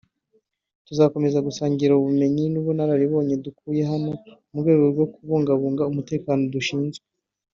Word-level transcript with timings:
tuzakomeza 0.87 1.45
gusangira 1.47 1.91
ubumenyi 1.99 2.45
n’ubunararibonye 2.49 3.33
dukuye 3.45 3.81
hano 3.91 4.11
mu 4.51 4.57
rwego 4.61 4.83
rwo 4.93 5.05
kubungabunga 5.13 5.87
umutekano 5.91 6.43
dushinzwe 6.55 7.05